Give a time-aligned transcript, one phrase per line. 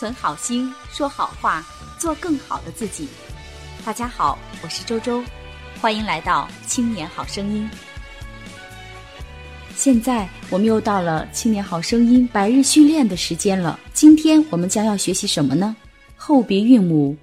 [0.00, 1.62] 存好心，说好话，
[1.98, 3.06] 做更好的自己。
[3.84, 5.22] 大家好，我是周周，
[5.78, 7.68] 欢迎来到《青年好声音》。
[9.76, 13.78] 现在我们又到了《青年好声音》白日训练的时间了。
[13.92, 15.76] 今天我们将要学习什么呢？
[16.16, 17.14] 后鼻韵母，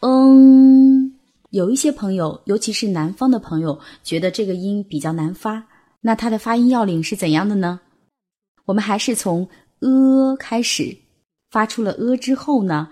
[0.00, 1.14] 嗯。
[1.50, 5.62] 有一些朋友，尤其是南方的朋友，觉得这个音比较难发。
[6.00, 7.78] 那它的发音要领是怎样的呢？
[8.64, 9.46] 我们还是从
[9.80, 10.96] “呃”开始，
[11.52, 12.88] 发出了“呃”之后呢，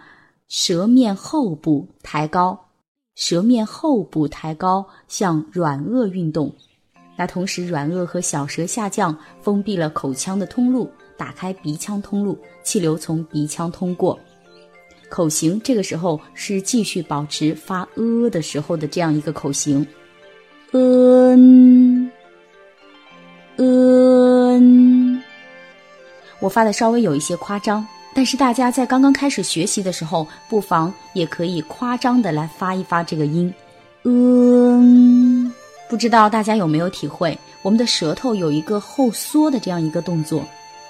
[0.46, 2.66] 舌面后部抬高，
[3.14, 6.54] 舌面后部抬高，向软腭运动。
[7.16, 14.18] 那同时，软腭和小舌下降，封闭了口腔的通路，打开鼻腔通路，气流从鼻腔通过。
[15.08, 19.86] 口型这个时候是继续保持发“呃”的时候的这样一个口型，
[20.72, 22.10] 嗯，
[23.56, 25.22] 嗯。
[26.40, 33.52] 我发的稍微有一些夸张，但是大家在刚刚开始学习的时候，不妨也可以夸张的来发一发这个音，
[34.04, 35.52] 嗯。
[35.88, 40.44] 不知道大家有没有体会，我们的舌头有一个后缩的这样一个动作。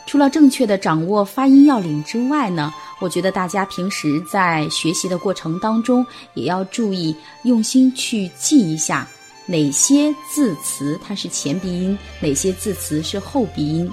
[0.06, 9.08] 除了正确的掌握发音要领之外呢，我觉得大家平时在学习的过程当中，也要注意用心去记一下
[9.46, 13.90] 哪些字词它是前鼻音，哪些字词是后鼻音，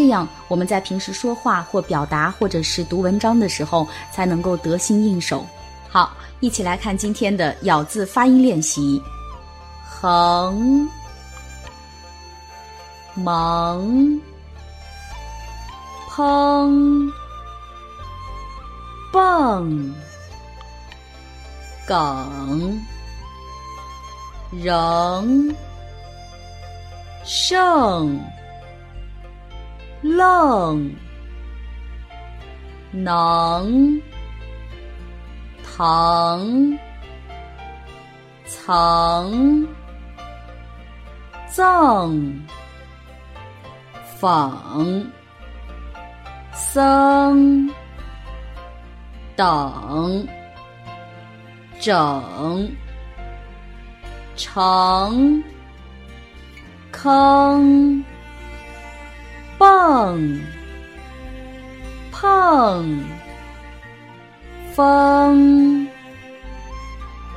[0.00, 5.44] 这样我们在平时说话或表达或者是读文章的时候才能够得心应手。
[5.90, 9.02] 好，一起来看今天的咬字发音练习：
[9.84, 10.88] 横、
[13.14, 14.18] 蒙。
[16.08, 17.12] 哼，
[19.12, 19.94] 蹦，
[21.86, 22.80] 梗，
[24.50, 25.54] 仍，
[27.22, 28.18] 胜，
[30.02, 30.94] 愣，
[32.92, 34.02] 能，
[35.62, 36.78] 疼，
[38.46, 39.66] 曾，
[41.48, 42.40] 赠，
[44.20, 45.10] 讽。
[46.72, 47.68] 僧
[49.34, 50.28] 等
[51.80, 52.70] 整
[54.36, 55.42] 成
[56.92, 58.04] 坑
[59.80, 60.38] 碰
[62.12, 63.00] 碰
[64.74, 65.88] 风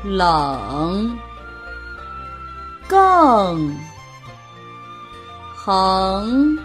[0.04, 1.18] 冷
[2.90, 3.74] 更
[5.56, 6.60] 横。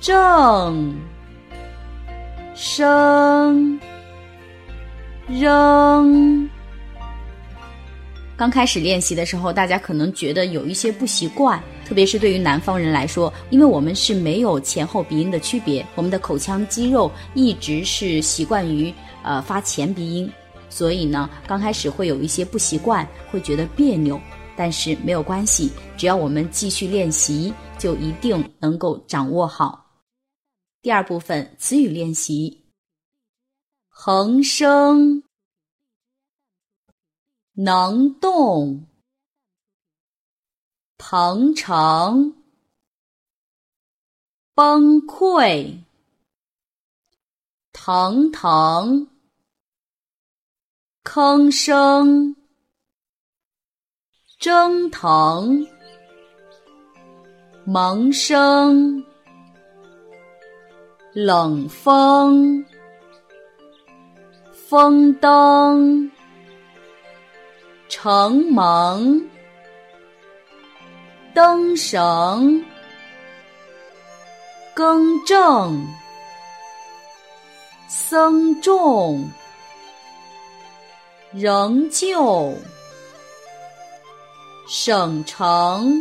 [0.00, 0.98] 正
[2.54, 3.78] 声
[5.28, 6.50] 扔。
[8.40, 18.90] 刚开始练习的时候，大家可能觉得有一些不习惯，特别是对于南方人来说，因为我们是没有前后鼻音的区别，我们的口腔肌肉一直是习惯于
[19.22, 20.32] 呃发前鼻音，
[20.70, 24.18] 所以呢，刚开始会有一些不习惯，会觉得别扭。
[24.56, 29.84] 但是没有关系，只要我们继续练习，就一定能够掌握好。
[30.80, 32.64] 第二部分词语练习：
[33.90, 35.22] 恒生、
[37.52, 38.86] 能动、
[40.96, 42.34] 腾城、
[44.54, 45.78] 崩溃、
[47.72, 49.08] 腾腾、
[51.04, 52.34] 吭声、
[54.38, 55.66] 蒸腾、
[57.64, 59.10] 萌生。
[61.12, 62.64] 冷风，
[64.52, 66.08] 风灯，
[67.90, 69.20] 承蒙，
[71.34, 72.64] 灯绳，
[74.72, 75.84] 更正，
[77.88, 79.28] 僧众，
[81.32, 82.54] 仍旧，
[84.68, 86.00] 省城，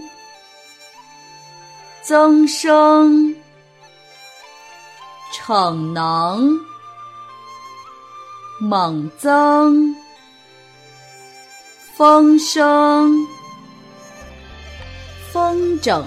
[2.03, 3.35] 增生。
[5.31, 6.59] 逞能，
[8.59, 9.88] 猛增，
[11.99, 13.27] 风声，
[15.33, 16.01] 风筝，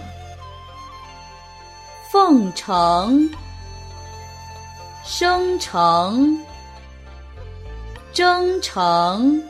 [2.10, 3.28] 奉承，
[5.04, 6.38] 生成，
[8.14, 9.42] 征程，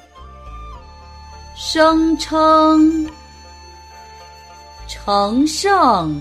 [1.55, 3.09] 声称，
[4.89, 6.21] 成圣，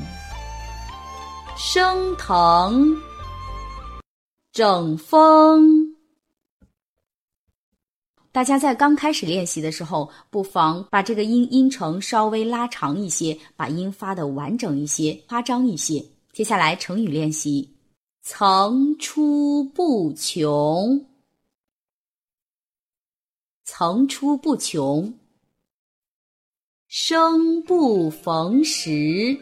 [1.57, 2.95] 升腾。
[4.53, 5.80] 整风。
[8.33, 16.01] 大家在刚开始练习的时候，不妨把这个音音程稍微拉长一些，把音发的完整一些、夸张一些。
[16.31, 17.75] 接下来成语练习：
[18.21, 21.05] 层出不穷，
[23.65, 25.13] 层出不穷。
[26.87, 29.37] 生不逢时，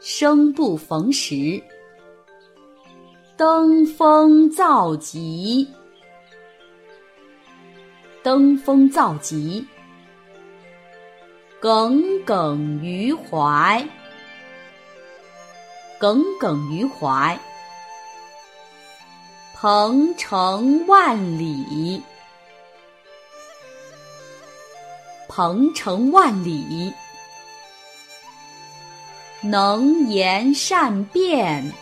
[0.00, 1.62] 生不逢时。
[3.36, 5.64] 登峰造极，
[8.28, 9.66] 登峰造极。
[11.58, 13.82] 耿耿于怀，
[15.98, 17.40] 耿耿于怀。
[19.54, 22.02] 鹏程万里。
[25.26, 26.92] 鹏程万里，
[29.40, 31.72] 能言善辩，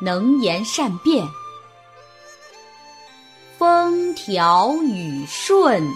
[0.00, 1.26] 能言善辩，
[4.10, 5.88] 风调雨顺，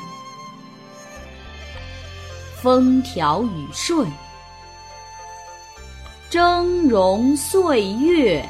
[2.63, 4.09] 风调雨顺，
[6.31, 8.49] 峥嵘岁月，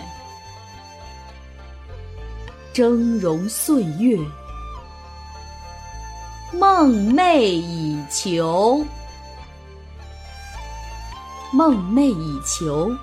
[2.75, 4.19] 峥嵘岁月。
[6.53, 8.85] 梦寐以求，
[11.55, 12.95] 梦寐以求。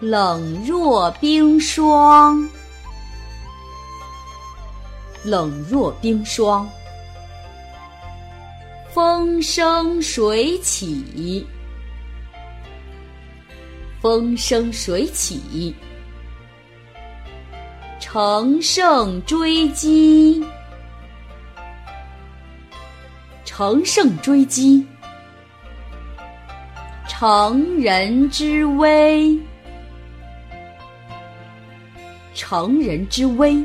[0.00, 2.46] 冷若冰霜，
[5.24, 6.68] 冷若冰霜。
[8.92, 11.44] 风生水起，
[14.00, 15.74] 风生水起。
[17.98, 20.44] 乘胜追击。
[23.44, 24.84] 乘胜追击，
[27.08, 29.38] 乘人之危，
[32.34, 33.64] 乘人之危。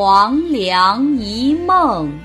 [0.00, 2.16] 黄粱一梦，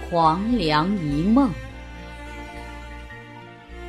[0.00, 1.52] 黄粱一梦。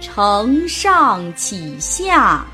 [0.02, 2.46] 承上启下，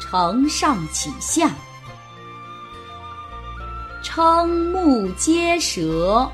[0.00, 1.50] 承上启下。
[4.02, 6.26] 瞠目结舌，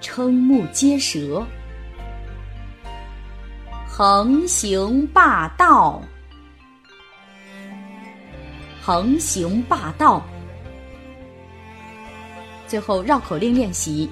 [0.00, 1.44] 瞠目结舌。
[3.86, 6.00] 横行霸道，
[8.84, 10.20] 横行霸道。
[12.66, 14.10] 最后绕口令练习：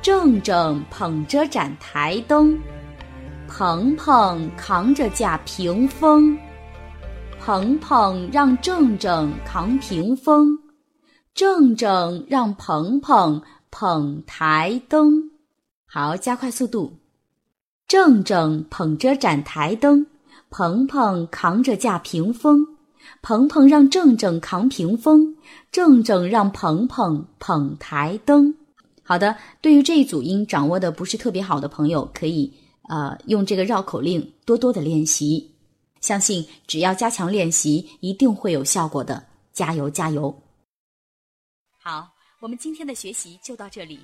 [0.00, 2.56] 正正捧着盏台灯，
[3.48, 6.38] 鹏鹏扛着架屏风。
[7.40, 10.56] 鹏鹏让正正扛屏风，
[11.34, 15.30] 正正让鹏鹏捧台灯。
[15.86, 16.92] 好，加快速度。
[17.88, 20.06] 正正捧着盏台灯，
[20.50, 22.75] 鹏鹏扛着架屏风。
[23.22, 25.36] 鹏鹏让正正扛屏风，
[25.72, 28.54] 正正让鹏鹏捧台灯。
[29.02, 32.52] 好的，对于这一组音掌握的不是特别好的朋友，可以
[32.88, 35.52] 呃用这个绕口令多多的练习。
[36.00, 39.26] 相信只要加强练习，一定会有效果的。
[39.52, 40.42] 加油，加油！
[41.80, 42.08] 好，
[42.40, 44.00] 我们今天的学习就到这里。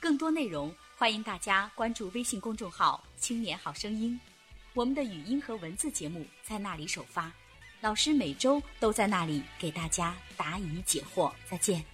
[0.00, 4.18] 更多内容，欢迎大家关注微信公众号“青年好声音”，
[4.74, 7.32] 我们的语音和文字节目在那里首发，
[7.80, 11.32] 老师每周都在那里给大家答疑解惑。
[11.48, 11.88] 再见。